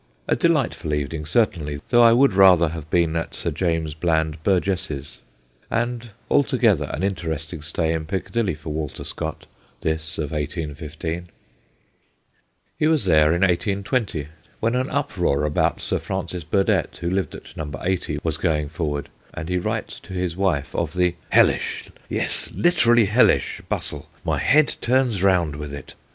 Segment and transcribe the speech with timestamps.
[0.27, 5.19] A delightful evening, certainly, though I would rather have been at Sir James Bland Burgess's.
[5.69, 9.45] And altogether an interesting stay in Picca dilly for Walter Scott,
[9.81, 11.27] this of 1815.
[12.79, 14.29] He was there in 1820
[14.59, 15.99] when an uproar 202 THE GHOSTS OF PICCADILLY about Sir
[16.39, 17.69] Francis Burdett, who lived at No.
[17.79, 23.05] 80, was going forward, and he writes to his wife of the' hellish, yes, literally
[23.05, 24.09] hellish, bustle.
[24.25, 25.93] My head turns round with it.